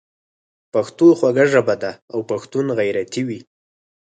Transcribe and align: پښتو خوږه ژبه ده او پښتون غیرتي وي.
پښتو 0.73 1.07
خوږه 1.17 1.45
ژبه 1.53 1.75
ده 1.83 1.91
او 2.13 2.19
پښتون 2.31 2.65
غیرتي 2.79 3.21
وي. 3.27 3.39